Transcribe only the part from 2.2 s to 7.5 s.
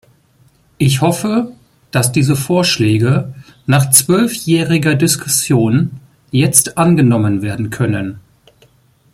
Vorschläge nach zwölfjähriger Diskussion jetzt angenommen